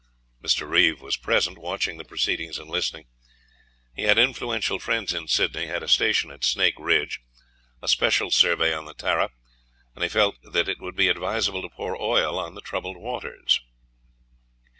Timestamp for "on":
8.73-8.85, 12.39-12.55